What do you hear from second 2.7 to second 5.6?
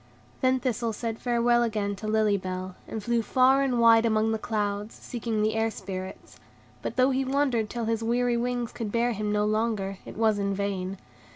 and flew far and wide among the clouds, seeking the